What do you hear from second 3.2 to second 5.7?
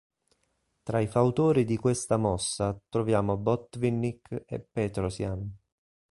Botvinnik e Petrosyan.